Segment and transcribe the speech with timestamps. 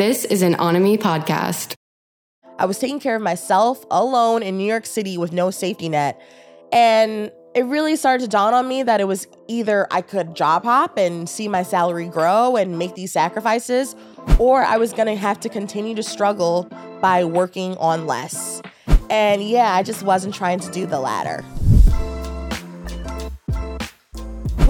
[0.00, 1.74] This is an Onomy podcast.
[2.58, 6.18] I was taking care of myself alone in New York City with no safety net.
[6.72, 10.64] And it really started to dawn on me that it was either I could job
[10.64, 13.94] hop and see my salary grow and make these sacrifices,
[14.38, 16.66] or I was gonna have to continue to struggle
[17.02, 18.62] by working on less.
[19.10, 21.44] And yeah, I just wasn't trying to do the latter.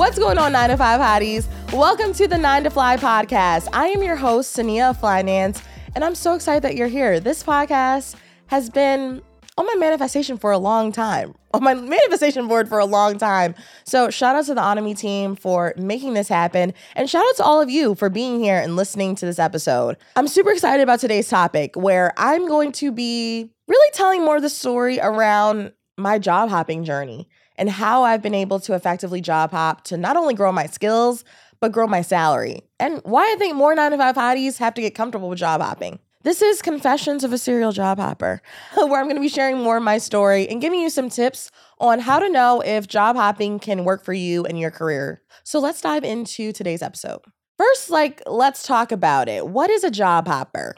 [0.01, 1.75] What's going on, 9 to 5 hotties?
[1.75, 3.69] Welcome to the 9 to Fly podcast.
[3.71, 5.63] I am your host, Cinneah Flynance,
[5.95, 7.21] and I'm so excited that you're here.
[7.21, 8.15] This podcast
[8.47, 9.21] has been
[9.59, 13.55] on my manifestation for a long time, on my manifestation board for a long time.
[13.85, 17.45] So, shout out to the Onomy team for making this happen, and shout out to
[17.45, 19.99] all of you for being here and listening to this episode.
[20.17, 24.43] I'm super excited about today's topic, where I'm going to be really telling more of
[24.43, 27.29] the story around my job hopping journey
[27.61, 31.25] and how I've been able to effectively job hop to not only grow my skills,
[31.61, 32.63] but grow my salary.
[32.81, 35.61] And why I think more 9 to 5 hotties have to get comfortable with job
[35.61, 35.99] hopping.
[36.23, 38.43] This is Confessions of a Serial Job Hopper,
[38.77, 41.51] where I'm going to be sharing more of my story and giving you some tips
[41.79, 45.23] on how to know if job hopping can work for you and your career.
[45.45, 47.21] So let's dive into today's episode.
[47.59, 49.47] First, like, let's talk about it.
[49.47, 50.75] What is a job hopper?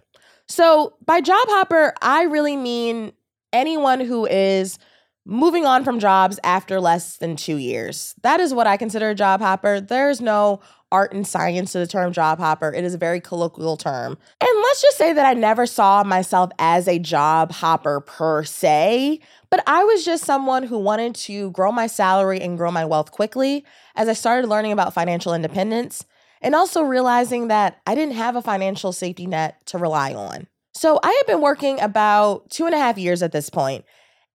[0.48, 3.12] So, by job hopper, I really mean
[3.52, 4.78] anyone who is
[5.24, 8.14] moving on from jobs after less than two years.
[8.22, 9.80] That is what I consider a job hopper.
[9.80, 12.72] There's no art and science to the term job hopper.
[12.72, 14.18] It is a very colloquial term.
[14.40, 19.20] And let's just say that I never saw myself as a job hopper per se,
[19.48, 23.10] but I was just someone who wanted to grow my salary and grow my wealth
[23.10, 23.64] quickly
[23.96, 26.04] as I started learning about financial independence
[26.42, 30.46] and also realizing that I didn't have a financial safety net to rely on.
[30.74, 33.84] So I had been working about two and a half years at this point,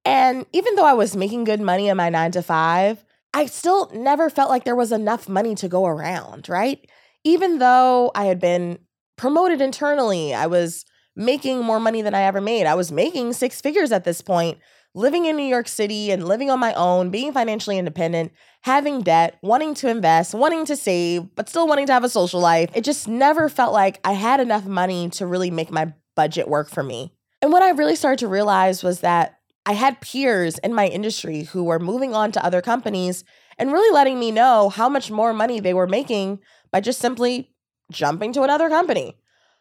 [0.07, 3.91] and even though I was making good money in my nine to five, I still
[3.93, 6.79] never felt like there was enough money to go around, right?
[7.25, 8.79] Even though I had been
[9.17, 10.85] promoted internally, I was
[11.17, 12.65] making more money than I ever made.
[12.65, 14.59] I was making six figures at this point,
[14.95, 18.31] living in New York City and living on my own, being financially independent,
[18.61, 22.39] having debt, wanting to invest, wanting to save, but still wanting to have a social
[22.39, 22.69] life.
[22.73, 26.69] It just never felt like I had enough money to really make my budget work
[26.69, 27.11] for me.
[27.41, 29.36] And what I really started to realize was that
[29.67, 33.25] I had peers in my industry who were moving on to other companies
[33.57, 36.39] and really letting me know how much more money they were making
[36.71, 37.51] by just simply
[37.91, 39.17] jumping to another company.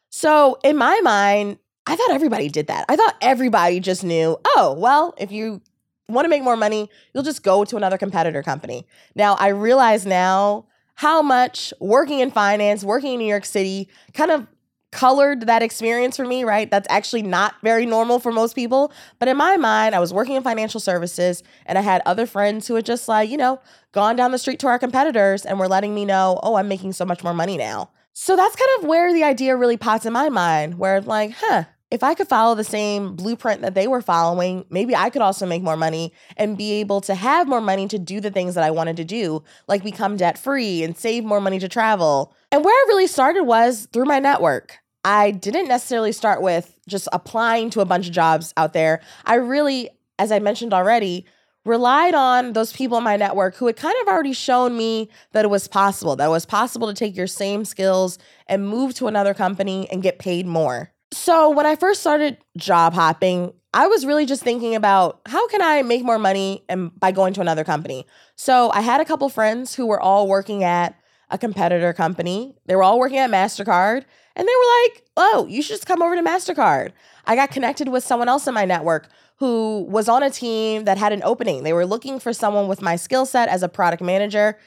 [0.09, 1.59] So, in my mind,
[1.89, 2.85] I thought everybody did that.
[2.89, 5.61] I thought everybody just knew, oh, well, if you
[6.09, 8.87] want to make more money, you'll just go to another competitor company.
[9.17, 14.31] Now, I realize now how much working in finance, working in New York City kind
[14.31, 14.47] of
[14.93, 16.71] colored that experience for me, right?
[16.71, 18.93] That's actually not very normal for most people.
[19.19, 22.67] But in my mind, I was working in financial services and I had other friends
[22.67, 23.61] who had just like, you know,
[23.93, 26.93] gone down the street to our competitors and were letting me know, oh, I'm making
[26.93, 27.91] so much more money now.
[28.13, 31.65] So that's kind of where the idea really pops in my mind, where like, huh,
[31.91, 35.47] if I could follow the same blueprint that they were following, maybe I could also
[35.47, 38.65] make more money and be able to have more money to do the things that
[38.65, 42.35] I wanted to do, like become debt free and save more money to travel.
[42.51, 44.79] And where I really started was through my network.
[45.05, 49.01] I didn't necessarily start with just applying to a bunch of jobs out there.
[49.25, 49.89] I really,
[50.19, 51.25] as I mentioned already,
[51.65, 55.45] relied on those people in my network who had kind of already shown me that
[55.45, 59.07] it was possible, that it was possible to take your same skills and move to
[59.07, 60.93] another company and get paid more.
[61.27, 65.61] So when I first started job hopping, I was really just thinking about how can
[65.61, 68.07] I make more money and by going to another company.
[68.37, 70.95] So I had a couple friends who were all working at
[71.29, 72.55] a competitor company.
[72.67, 74.05] They were all working at Mastercard
[74.37, 76.93] and they were like, oh, you should just come over to MasterCard.
[77.25, 79.09] I got connected with someone else in my network
[79.39, 81.65] who was on a team that had an opening.
[81.65, 84.61] They were looking for someone with my skill set as a product manager.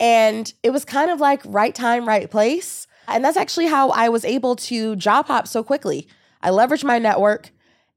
[0.00, 2.86] And it was kind of like right time, right place.
[3.08, 6.08] And that's actually how I was able to job hop so quickly.
[6.42, 7.50] I leveraged my network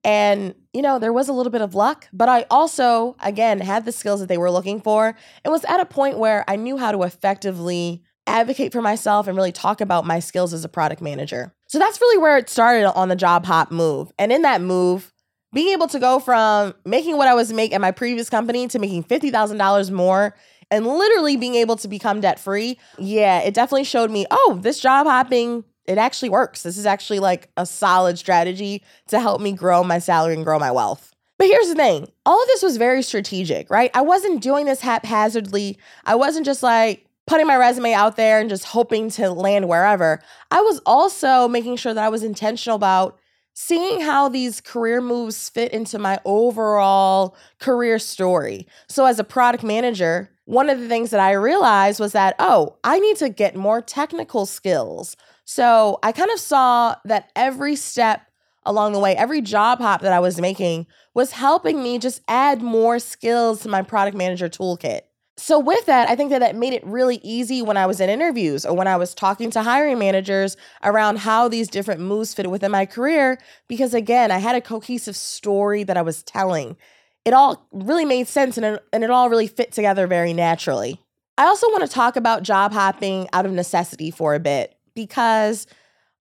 [0.03, 3.85] and, you know, there was a little bit of luck, but I also, again, had
[3.85, 6.77] the skills that they were looking for and was at a point where I knew
[6.77, 11.01] how to effectively advocate for myself and really talk about my skills as a product
[11.01, 11.53] manager.
[11.67, 14.11] So that's really where it started on the job hop move.
[14.17, 15.13] And in that move,
[15.53, 18.79] being able to go from making what I was making at my previous company to
[18.79, 20.35] making $50,000 more
[20.71, 24.79] and literally being able to become debt free, yeah, it definitely showed me, oh, this
[24.79, 26.63] job hopping, it actually works.
[26.63, 30.59] This is actually like a solid strategy to help me grow my salary and grow
[30.59, 31.13] my wealth.
[31.37, 33.91] But here's the thing all of this was very strategic, right?
[33.93, 35.77] I wasn't doing this haphazardly.
[36.05, 40.19] I wasn't just like, putting my resume out there and just hoping to land wherever.
[40.49, 43.19] I was also making sure that I was intentional about
[43.53, 48.67] seeing how these career moves fit into my overall career story.
[48.87, 52.77] So, as a product manager, one of the things that I realized was that, oh,
[52.83, 55.15] I need to get more technical skills.
[55.45, 58.21] So I kind of saw that every step
[58.65, 62.63] along the way, every job hop that I was making was helping me just add
[62.63, 65.01] more skills to my product manager toolkit.
[65.39, 68.09] So, with that, I think that that made it really easy when I was in
[68.09, 72.49] interviews or when I was talking to hiring managers around how these different moves fit
[72.49, 73.39] within my career.
[73.69, 76.75] Because again, I had a cohesive story that I was telling.
[77.23, 80.99] It all really made sense and it, and it all really fit together very naturally.
[81.37, 85.67] I also want to talk about job hopping out of necessity for a bit because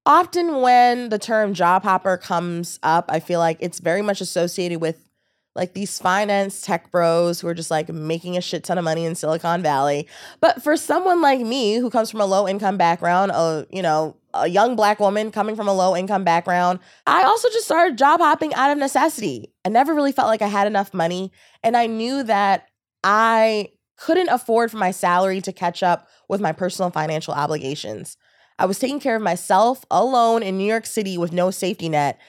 [0.07, 4.81] often when the term job hopper comes up, I feel like it's very much associated
[4.81, 5.08] with
[5.59, 9.05] like these finance tech bros who are just like making a shit ton of money
[9.05, 10.09] in Silicon Valley.
[10.41, 14.17] But for someone like me who comes from a low income background, a you know,
[14.33, 18.21] a young black woman coming from a low income background, I also just started job
[18.21, 19.53] hopping out of necessity.
[19.65, 21.33] I never really felt like I had enough money
[21.63, 22.69] and I knew that
[23.03, 28.17] I couldn't afford for my salary to catch up with my personal financial obligations.
[28.59, 32.21] I was taking care of myself alone in New York City with no safety net.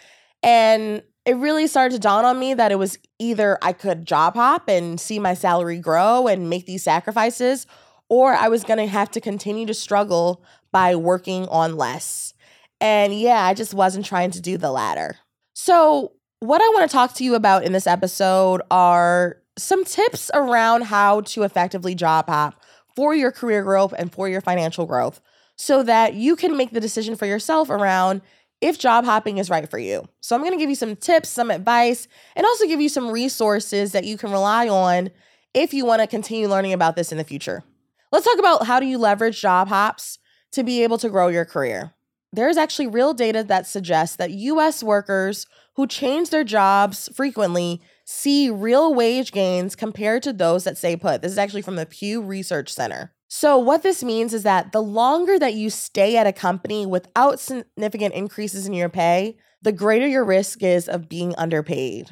[0.41, 4.33] And it really started to dawn on me that it was either I could job
[4.33, 7.67] hop and see my salary grow and make these sacrifices,
[8.09, 12.33] or I was going to have to continue to struggle by working on less.
[12.81, 15.17] And yeah, I just wasn't trying to do the latter.
[15.53, 20.31] So, what I want to talk to you about in this episode are some tips
[20.33, 22.59] around how to effectively job hop
[22.95, 25.21] for your career growth and for your financial growth
[25.57, 28.21] so that you can make the decision for yourself around
[28.61, 30.07] if job hopping is right for you.
[30.21, 33.09] So, I'm going to give you some tips, some advice, and also give you some
[33.09, 35.09] resources that you can rely on
[35.53, 37.63] if you want to continue learning about this in the future.
[38.11, 40.19] Let's talk about how do you leverage job hops
[40.51, 41.93] to be able to grow your career.
[42.31, 48.49] There's actually real data that suggests that US workers who change their jobs frequently see
[48.49, 51.21] real wage gains compared to those that stay put.
[51.21, 53.13] This is actually from the Pew Research Center.
[53.31, 57.39] So, what this means is that the longer that you stay at a company without
[57.39, 62.09] significant increases in your pay, the greater your risk is of being underpaid.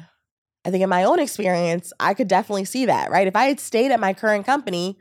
[0.64, 3.26] I think in my own experience, I could definitely see that, right?
[3.26, 4.96] If I had stayed at my current company,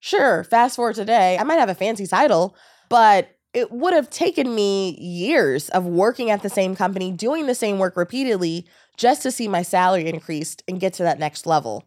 [0.00, 2.56] sure, fast forward today, I might have a fancy title,
[2.88, 7.54] but it would have taken me years of working at the same company, doing the
[7.54, 8.66] same work repeatedly
[8.96, 11.84] just to see my salary increased and get to that next level.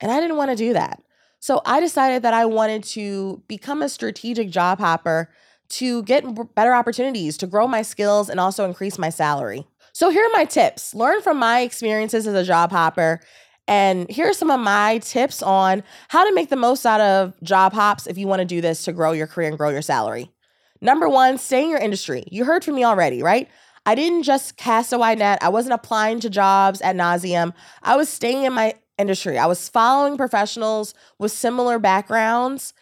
[0.00, 1.02] And I didn't want to do that.
[1.46, 5.30] So I decided that I wanted to become a strategic job hopper
[5.68, 6.24] to get
[6.56, 9.64] better opportunities, to grow my skills, and also increase my salary.
[9.92, 10.92] So here are my tips.
[10.92, 13.20] Learn from my experiences as a job hopper.
[13.68, 17.40] And here are some of my tips on how to make the most out of
[17.44, 19.82] job hops if you want to do this to grow your career and grow your
[19.82, 20.32] salary.
[20.80, 22.24] Number one, stay in your industry.
[22.28, 23.48] You heard from me already, right?
[23.88, 25.38] I didn't just cast a wide net.
[25.44, 27.54] I wasn't applying to jobs at nauseum.
[27.84, 29.38] I was staying in my industry.
[29.38, 32.72] I was following professionals with similar backgrounds.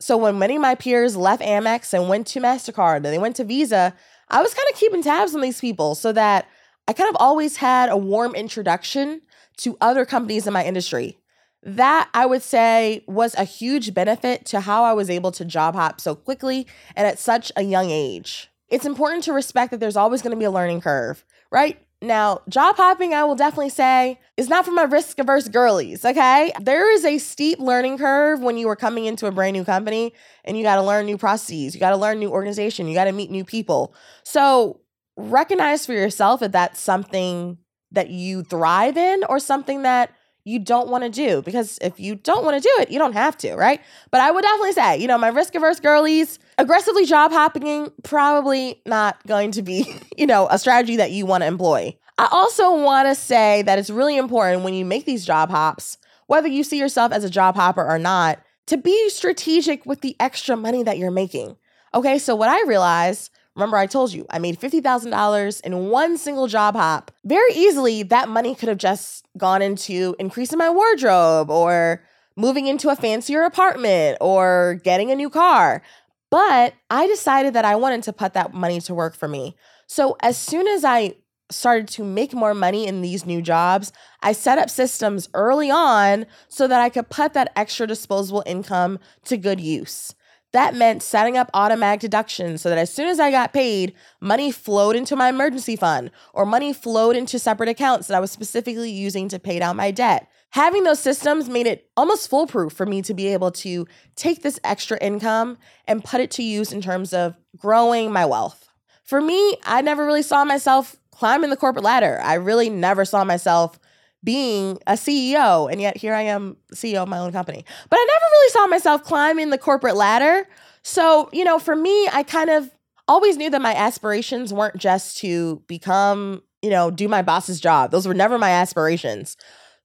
[0.00, 3.36] So when many of my peers left Amex and went to MasterCard and they went
[3.36, 3.94] to Visa,
[4.28, 6.46] I was kind of keeping tabs on these people so that
[6.86, 9.22] I kind of always had a warm introduction
[9.58, 11.18] to other companies in my industry.
[11.62, 15.74] That I would say was a huge benefit to how I was able to job
[15.74, 18.48] hop so quickly and at such a young age.
[18.68, 21.80] It's important to respect that there's always going to be a learning curve, right?
[22.00, 26.52] Now, job hopping, I will definitely say, is not for my risk averse girlies, okay?
[26.60, 30.12] There is a steep learning curve when you are coming into a brand new company
[30.44, 33.04] and you got to learn new processes, you got to learn new organization, you got
[33.04, 33.94] to meet new people.
[34.22, 34.80] So,
[35.16, 37.58] recognize for yourself if that's something
[37.90, 40.12] that you thrive in or something that
[40.44, 43.12] you don't want to do because if you don't want to do it, you don't
[43.12, 43.80] have to, right?
[44.10, 48.82] But I would definitely say, you know, my risk averse girlies, aggressively job hopping, probably
[48.84, 51.96] not going to be, you know, a strategy that you want to employ.
[52.18, 55.96] I also want to say that it's really important when you make these job hops,
[56.26, 60.16] whether you see yourself as a job hopper or not, to be strategic with the
[60.20, 61.56] extra money that you're making.
[61.94, 66.46] Okay, so what I realized Remember, I told you I made $50,000 in one single
[66.46, 67.10] job hop.
[67.24, 72.00] Very easily, that money could have just gone into increasing my wardrobe or
[72.36, 75.82] moving into a fancier apartment or getting a new car.
[76.30, 79.56] But I decided that I wanted to put that money to work for me.
[79.86, 81.14] So as soon as I
[81.50, 83.92] started to make more money in these new jobs,
[84.22, 88.98] I set up systems early on so that I could put that extra disposable income
[89.24, 90.14] to good use.
[90.52, 94.50] That meant setting up automatic deductions so that as soon as I got paid, money
[94.50, 98.90] flowed into my emergency fund or money flowed into separate accounts that I was specifically
[98.90, 100.28] using to pay down my debt.
[100.50, 103.86] Having those systems made it almost foolproof for me to be able to
[104.16, 108.68] take this extra income and put it to use in terms of growing my wealth.
[109.04, 112.20] For me, I never really saw myself climbing the corporate ladder.
[112.22, 113.78] I really never saw myself
[114.24, 117.64] being a CEO, and yet here I am, CEO of my own company.
[117.88, 120.48] But I never really saw myself climbing the corporate ladder.
[120.82, 122.70] So, you know, for me, I kind of
[123.06, 127.90] always knew that my aspirations weren't just to become, you know, do my boss's job.
[127.90, 129.36] Those were never my aspirations.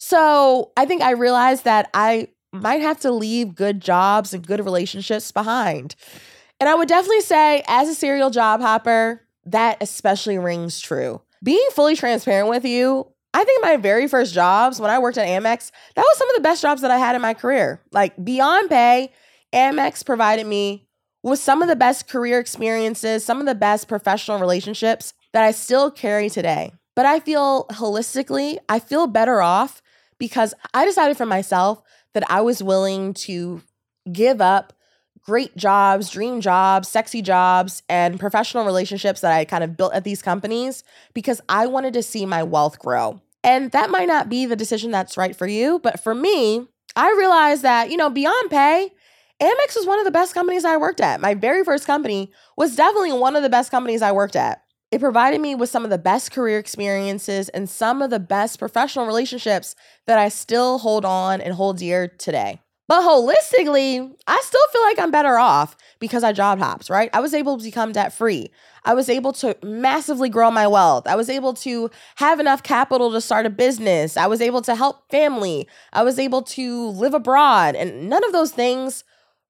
[0.06, 4.60] So I think I realized that I might have to leave good jobs and good
[4.60, 5.96] relationships behind.
[6.60, 11.22] And I would definitely say, as a serial job hopper, that especially rings true.
[11.42, 15.26] Being fully transparent with you, I think my very first jobs when I worked at
[15.26, 17.82] Amex, that was some of the best jobs that I had in my career.
[17.94, 19.10] Like beyond pay,
[19.54, 20.86] Amex provided me
[21.24, 25.52] with some of the best career experiences, some of the best professional relationships that I
[25.52, 26.74] still carry today.
[26.94, 29.82] But I feel holistically, I feel better off
[30.24, 31.82] because I decided for myself
[32.14, 33.62] that I was willing to
[34.10, 34.72] give up
[35.22, 40.06] great jobs, dream jobs, sexy jobs, and professional relationships that I kind of built at
[40.06, 43.20] these companies because I wanted to see my wealth grow.
[43.44, 47.14] And that might not be the decision that's right for you, but for me, I
[47.18, 48.94] realized that, you know, beyond pay,
[49.42, 51.20] Amex was one of the best companies I worked at.
[51.20, 54.63] My very first company was definitely one of the best companies I worked at.
[54.94, 58.60] It provided me with some of the best career experiences and some of the best
[58.60, 62.62] professional relationships that I still hold on and hold dear today.
[62.88, 67.10] But holistically, I still feel like I'm better off because I job hops, right?
[67.12, 68.52] I was able to become debt free.
[68.86, 71.08] I was able to massively grow my wealth.
[71.08, 74.16] I was able to have enough capital to start a business.
[74.16, 75.68] I was able to help family.
[75.92, 77.74] I was able to live abroad.
[77.74, 79.04] And none of those things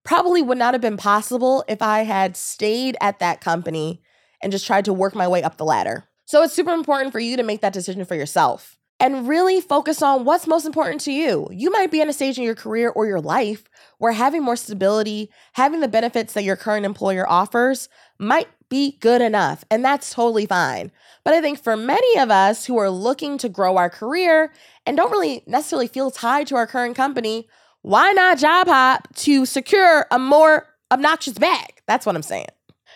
[0.05, 4.01] probably would not have been possible if I had stayed at that company
[4.43, 6.03] and just tried to work my way up the ladder.
[6.25, 10.01] So it's super important for you to make that decision for yourself and really focus
[10.01, 11.47] on what's most important to you.
[11.51, 13.65] You might be in a stage in your career or your life
[13.97, 19.21] where having more stability, having the benefits that your current employer offers might be good
[19.21, 20.91] enough, and that's totally fine.
[21.23, 24.51] But I think for many of us who are looking to grow our career
[24.85, 27.47] and don't really necessarily feel tied to our current company,
[27.81, 31.81] why not job hop to secure a more obnoxious bag?
[31.87, 32.47] That's what I'm saying.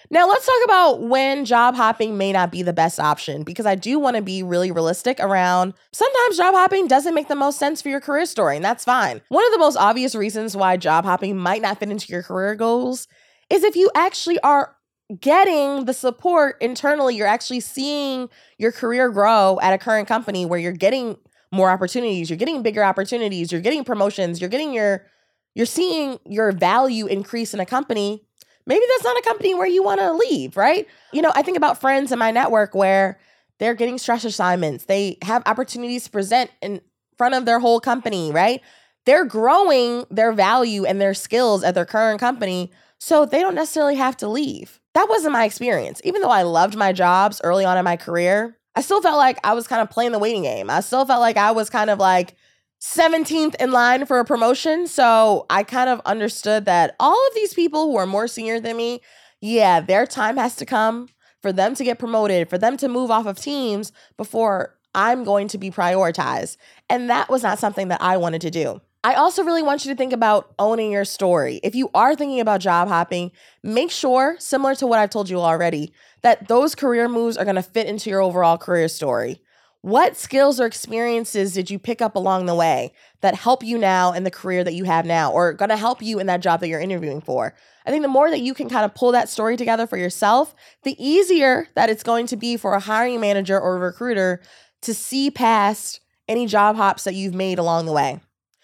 [0.09, 3.75] Now, let's talk about when job hopping may not be the best option because I
[3.75, 7.81] do want to be really realistic around sometimes job hopping doesn't make the most sense
[7.81, 9.21] for your career story, and that's fine.
[9.27, 12.55] One of the most obvious reasons why job hopping might not fit into your career
[12.55, 13.07] goals
[13.49, 14.75] is if you actually are
[15.19, 20.59] getting the support internally, you're actually seeing your career grow at a current company where
[20.59, 21.17] you're getting
[21.51, 25.05] more opportunities, you're getting bigger opportunities, you're getting promotions, you're getting your
[25.53, 28.26] you're seeing your value increase in a company
[28.67, 30.85] maybe that's not a company where you want to leave, right?
[31.11, 33.19] You know, I think about friends in my network where
[33.59, 36.81] they're getting stress assignments, they have opportunities to present in
[37.17, 38.61] front of their whole company, right?
[39.05, 43.95] They're growing their value and their skills at their current company, so they don't necessarily
[43.95, 44.79] have to leave.
[44.93, 46.01] That wasn't my experience.
[46.03, 49.39] Even though I loved my jobs early on in my career, I still felt like
[49.43, 50.69] I was kind of playing the waiting game.
[50.69, 52.35] I still felt like I was kind of like
[52.81, 54.87] 17th in line for a promotion.
[54.87, 58.77] So I kind of understood that all of these people who are more senior than
[58.77, 59.01] me,
[59.41, 61.09] yeah, their time has to come
[61.41, 65.47] for them to get promoted, for them to move off of teams before I'm going
[65.49, 66.57] to be prioritized.
[66.89, 68.81] And that was not something that I wanted to do.
[69.03, 71.59] I also really want you to think about owning your story.
[71.63, 73.31] If you are thinking about job hopping,
[73.63, 75.93] make sure, similar to what I've told you already,
[76.23, 79.39] that those career moves are going to fit into your overall career story.
[79.81, 84.11] What skills or experiences did you pick up along the way that help you now
[84.11, 86.59] in the career that you have now or going to help you in that job
[86.59, 87.53] that you're interviewing for?
[87.85, 90.55] I think the more that you can kind of pull that story together for yourself,
[90.83, 94.41] the easier that it's going to be for a hiring manager or a recruiter
[94.81, 98.19] to see past any job hops that you've made along the way.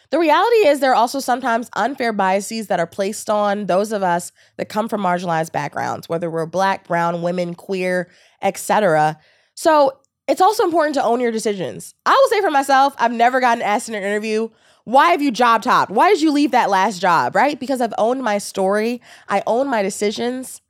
[0.09, 4.03] The reality is there are also sometimes unfair biases that are placed on those of
[4.03, 9.17] us that come from marginalized backgrounds, whether we're black, brown, women, queer, etc.
[9.55, 11.95] So it's also important to own your decisions.
[12.05, 14.49] I will say for myself, I've never gotten asked in an interview,
[14.85, 15.91] why have you job topped?
[15.91, 17.35] Why did you leave that last job?
[17.35, 17.59] Right?
[17.59, 20.61] Because I've owned my story, I own my decisions.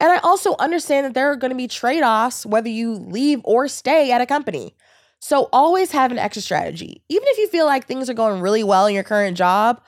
[0.00, 3.40] And I also understand that there are going to be trade offs whether you leave
[3.44, 4.74] or stay at a company.
[5.20, 7.02] So always have an exit strategy.
[7.08, 9.80] Even if you feel like things are going really well in your current job,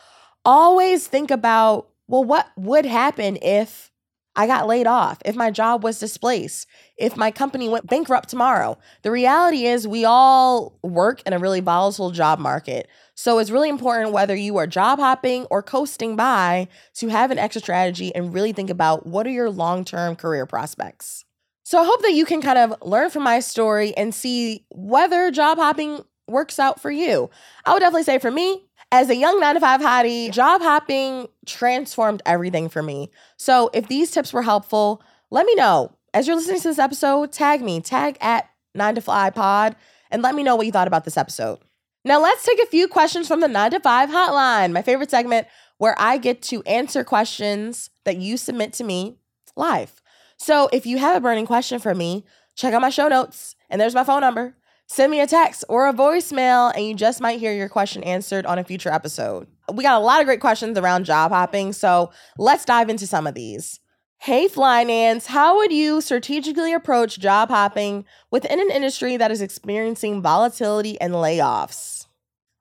[0.44, 3.90] always think about, well, what would happen if
[4.36, 8.78] I got laid off, if my job was displaced, if my company went bankrupt tomorrow.
[9.02, 12.88] The reality is, we all work in a really volatile job market.
[13.14, 17.38] So it's really important whether you are job hopping or coasting by to have an
[17.38, 21.24] extra strategy and really think about what are your long term career prospects.
[21.62, 25.30] So I hope that you can kind of learn from my story and see whether
[25.30, 27.30] job hopping works out for you.
[27.64, 28.64] I would definitely say for me,
[28.94, 33.10] as a young nine to five hottie, job hopping transformed everything for me.
[33.36, 35.90] So if these tips were helpful, let me know.
[36.14, 39.74] As you're listening to this episode, tag me, tag at nine to five pod,
[40.12, 41.58] and let me know what you thought about this episode.
[42.04, 45.48] Now let's take a few questions from the nine to five hotline, my favorite segment
[45.78, 49.16] where I get to answer questions that you submit to me
[49.56, 50.00] live.
[50.36, 52.24] So if you have a burning question for me,
[52.54, 54.54] check out my show notes and there's my phone number.
[54.86, 58.44] Send me a text or a voicemail, and you just might hear your question answered
[58.44, 59.46] on a future episode.
[59.72, 63.26] We got a lot of great questions around job hopping, so let's dive into some
[63.26, 63.80] of these.
[64.18, 70.22] Hey, Flynance, how would you strategically approach job hopping within an industry that is experiencing
[70.22, 72.06] volatility and layoffs?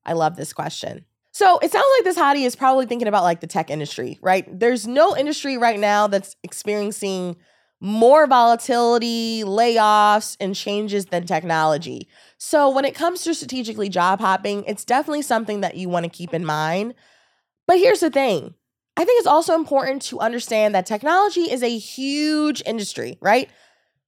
[0.05, 1.05] I love this question.
[1.31, 4.47] So it sounds like this hottie is probably thinking about like the tech industry, right?
[4.47, 7.37] There's no industry right now that's experiencing
[7.83, 12.07] more volatility, layoffs, and changes than technology.
[12.37, 16.09] So, when it comes to strategically job hopping, it's definitely something that you want to
[16.09, 16.93] keep in mind.
[17.67, 18.53] But here's the thing
[18.95, 23.49] I think it's also important to understand that technology is a huge industry, right?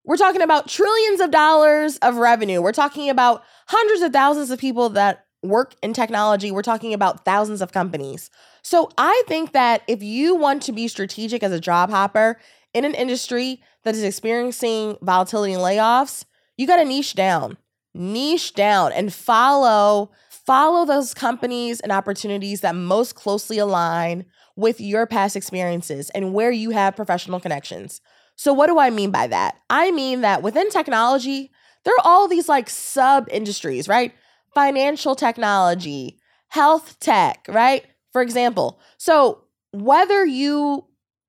[0.06, 2.62] We're talking about trillions of dollars of revenue.
[2.62, 6.50] We're talking about hundreds of thousands of people that work in technology.
[6.50, 8.30] We're talking about thousands of companies.
[8.62, 12.40] So I think that if you want to be strategic as a job hopper,
[12.76, 16.26] in an industry that is experiencing volatility and layoffs,
[16.58, 17.58] you got to niche down.
[17.94, 25.08] Niche down and follow follow those companies and opportunities that most closely align with your
[25.08, 28.00] past experiences and where you have professional connections.
[28.36, 29.56] So what do I mean by that?
[29.72, 31.52] I mean that within technology,
[31.84, 34.14] there are all these like sub industries, right?
[34.54, 37.86] Financial technology, health tech, right?
[38.12, 38.80] For example.
[38.98, 40.86] So whether you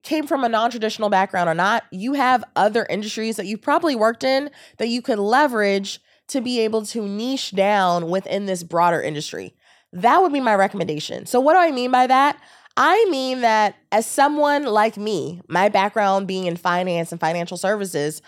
[0.06, 4.24] came from a non-traditional background or not, you have other industries that you've probably worked
[4.24, 9.54] in that you could leverage to be able to niche down within this broader industry.
[9.92, 11.26] That would be my recommendation.
[11.26, 12.40] So what do I mean by that?
[12.76, 18.22] I mean that as someone like me, my background being in finance and financial services,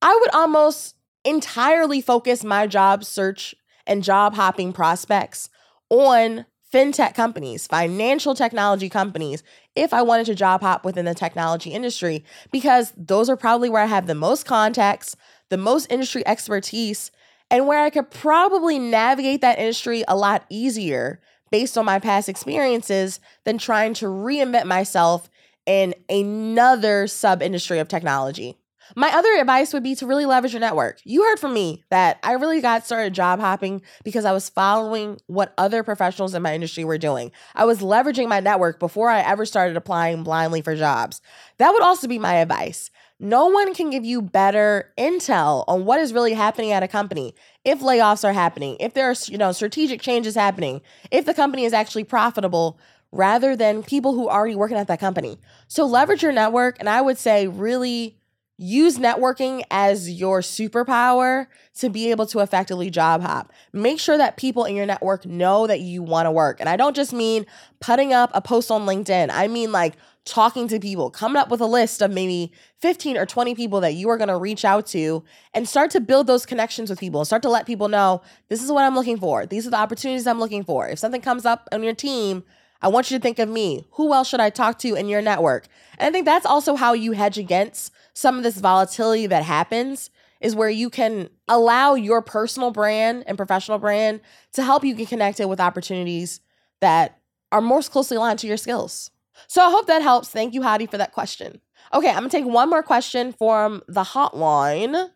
[0.00, 3.54] I would almost entirely focus my job search
[3.86, 5.48] and job hopping prospects
[5.88, 9.42] on fintech companies, financial technology companies,
[9.74, 13.82] if I wanted to job hop within the technology industry, because those are probably where
[13.82, 15.16] I have the most contacts,
[15.48, 17.10] the most industry expertise,
[17.50, 22.28] and where I could probably navigate that industry a lot easier based on my past
[22.28, 25.28] experiences than trying to reinvent myself
[25.66, 28.56] in another sub industry of technology.
[28.94, 31.00] My other advice would be to really leverage your network.
[31.04, 35.18] You heard from me that I really got started job hopping because I was following
[35.26, 37.32] what other professionals in my industry were doing.
[37.54, 41.20] I was leveraging my network before I ever started applying blindly for jobs.
[41.58, 42.90] That would also be my advice.
[43.18, 47.34] No one can give you better intel on what is really happening at a company.
[47.64, 51.64] If layoffs are happening, if there are, you know, strategic changes happening, if the company
[51.64, 52.78] is actually profitable
[53.12, 55.38] rather than people who are already working at that company.
[55.68, 58.18] So leverage your network and I would say really
[58.62, 63.52] use networking as your superpower to be able to effectively job hop.
[63.72, 66.60] Make sure that people in your network know that you want to work.
[66.60, 67.44] And I don't just mean
[67.80, 69.94] putting up a post on LinkedIn, I mean like
[70.24, 73.94] talking to people, coming up with a list of maybe 15 or 20 people that
[73.94, 77.24] you are going to reach out to and start to build those connections with people.
[77.24, 79.44] Start to let people know this is what I'm looking for.
[79.46, 80.86] These are the opportunities I'm looking for.
[80.86, 82.44] If something comes up on your team,
[82.82, 83.86] I want you to think of me.
[83.92, 85.68] Who else should I talk to in your network?
[85.98, 90.10] And I think that's also how you hedge against some of this volatility that happens
[90.40, 94.20] is where you can allow your personal brand and professional brand
[94.52, 96.40] to help you get connected with opportunities
[96.80, 97.20] that
[97.52, 99.10] are most closely aligned to your skills.
[99.46, 100.28] So I hope that helps.
[100.28, 101.60] Thank you, Hottie, for that question.
[101.94, 105.10] Okay, I'm gonna take one more question from the hotline.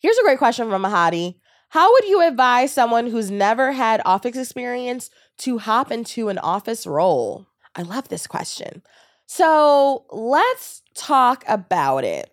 [0.00, 1.36] Here's a great question from Hottie.
[1.68, 6.86] How would you advise someone who's never had office experience to hop into an office
[6.86, 7.46] role?
[7.74, 8.82] I love this question.
[9.26, 12.30] So let's talk about it.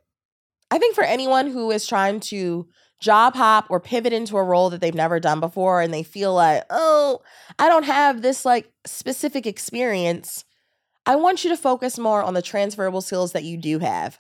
[0.72, 2.68] I think for anyone who is trying to
[3.00, 6.34] job hop or pivot into a role that they've never done before and they feel
[6.34, 7.22] like, oh,
[7.58, 10.44] I don't have this like specific experience,
[11.06, 14.20] I want you to focus more on the transferable skills that you do have.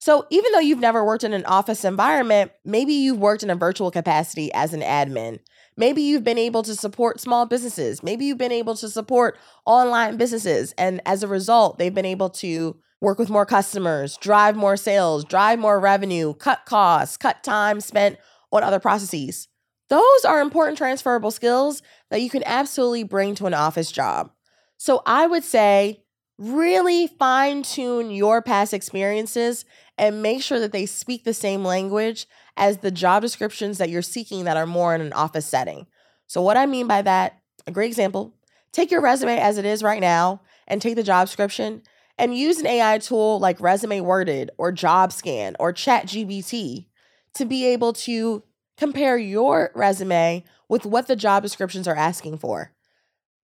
[0.00, 3.56] So, even though you've never worked in an office environment, maybe you've worked in a
[3.56, 5.40] virtual capacity as an admin.
[5.78, 8.02] Maybe you've been able to support small businesses.
[8.02, 10.74] Maybe you've been able to support online businesses.
[10.76, 15.24] And as a result, they've been able to work with more customers, drive more sales,
[15.24, 18.18] drive more revenue, cut costs, cut time spent
[18.50, 19.46] on other processes.
[19.88, 24.32] Those are important transferable skills that you can absolutely bring to an office job.
[24.78, 26.02] So I would say
[26.38, 29.64] really fine tune your past experiences
[29.96, 32.26] and make sure that they speak the same language
[32.58, 35.86] as the job descriptions that you're seeking that are more in an office setting.
[36.26, 38.34] So, what I mean by that, a great example
[38.72, 41.82] take your resume as it is right now and take the job description
[42.18, 46.86] and use an AI tool like Resume Worded or JobScan or ChatGPT
[47.34, 48.42] to be able to
[48.76, 52.72] compare your resume with what the job descriptions are asking for.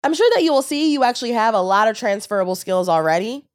[0.02, 3.46] I'm sure that you will see you actually have a lot of transferable skills already.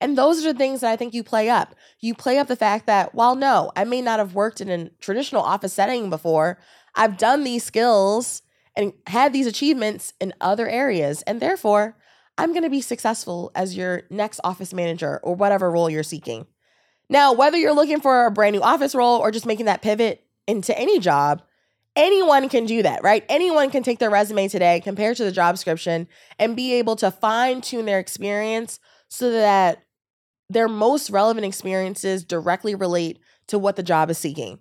[0.00, 1.74] And those are the things that I think you play up.
[2.00, 4.90] You play up the fact that while no, I may not have worked in a
[5.00, 6.58] traditional office setting before,
[6.94, 8.42] I've done these skills
[8.76, 11.22] and had these achievements in other areas.
[11.22, 11.96] And therefore,
[12.36, 16.46] I'm going to be successful as your next office manager or whatever role you're seeking.
[17.10, 20.24] Now, whether you're looking for a brand new office role or just making that pivot
[20.46, 21.42] into any job,
[21.96, 23.24] anyone can do that, right?
[23.28, 26.06] Anyone can take their resume today, compare to the job description,
[26.38, 29.82] and be able to fine tune their experience so that
[30.50, 34.58] their most relevant experiences directly relate to what the job is seeking.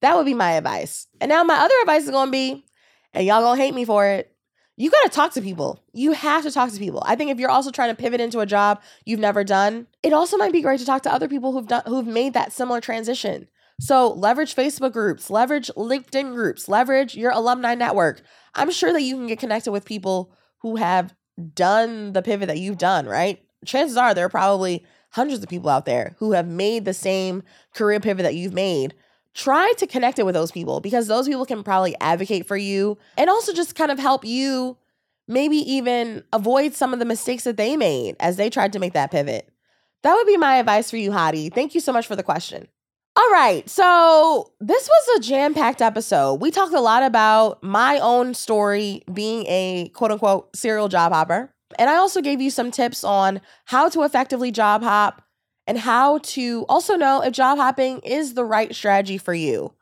[0.00, 1.06] That would be my advice.
[1.20, 2.64] And now my other advice is going to be,
[3.12, 4.32] and y'all going to hate me for it,
[4.76, 5.82] you got to talk to people.
[5.92, 7.02] You have to talk to people.
[7.06, 10.12] I think if you're also trying to pivot into a job you've never done, it
[10.12, 12.80] also might be great to talk to other people who've done who've made that similar
[12.80, 13.48] transition.
[13.80, 18.22] So leverage Facebook groups, leverage LinkedIn groups, leverage your alumni network.
[18.54, 21.14] I'm sure that you can get connected with people who have
[21.54, 23.42] done the pivot that you've done, right?
[23.64, 27.42] Chances are there are probably hundreds of people out there who have made the same
[27.74, 28.94] career pivot that you've made.
[29.34, 32.98] Try to connect it with those people because those people can probably advocate for you
[33.16, 34.76] and also just kind of help you
[35.28, 38.92] maybe even avoid some of the mistakes that they made as they tried to make
[38.92, 39.48] that pivot.
[40.02, 41.52] That would be my advice for you, Hottie.
[41.52, 42.68] Thank you so much for the question.
[43.14, 46.40] All right, so this was a jam packed episode.
[46.40, 51.54] We talked a lot about my own story being a quote unquote serial job hopper.
[51.78, 55.22] And I also gave you some tips on how to effectively job hop
[55.66, 59.74] and how to also know if job hopping is the right strategy for you.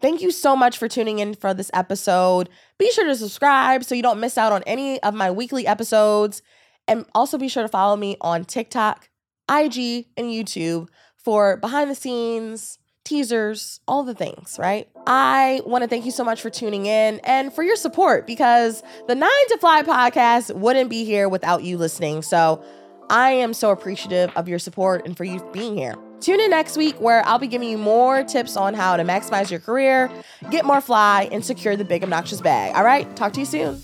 [0.00, 2.48] Thank you so much for tuning in for this episode.
[2.78, 6.42] Be sure to subscribe so you don't miss out on any of my weekly episodes.
[6.86, 9.08] And also be sure to follow me on TikTok,
[9.50, 14.88] IG, and YouTube for behind the scenes, teasers, all the things, right?
[15.06, 18.82] I want to thank you so much for tuning in and for your support because
[19.06, 22.22] the Nine to Fly podcast wouldn't be here without you listening.
[22.22, 22.62] So
[23.08, 25.94] I am so appreciative of your support and for you being here.
[26.20, 29.50] Tune in next week where I'll be giving you more tips on how to maximize
[29.50, 30.10] your career,
[30.50, 32.74] get more fly, and secure the big obnoxious bag.
[32.74, 33.80] All right, talk to you soon.